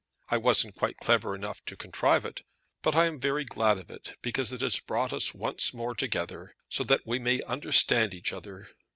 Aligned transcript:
I 0.31 0.37
wasn't 0.37 0.73
quite 0.73 0.97
clever 0.97 1.35
enough 1.35 1.63
to 1.65 1.75
contrive 1.75 2.25
it; 2.25 2.41
but 2.81 2.95
I 2.95 3.05
am 3.05 3.19
very 3.19 3.43
glad 3.45 3.77
of 3.77 3.91
it, 3.91 4.17
because 4.23 4.51
it 4.51 4.61
has 4.61 4.79
brought 4.79 5.13
us 5.13 5.35
once 5.35 5.75
more 5.75 5.93
together, 5.93 6.55
so 6.69 6.83
that 6.85 7.05
we 7.05 7.19
may 7.19 7.39
understand 7.43 8.15
each 8.15 8.33
other. 8.33 8.69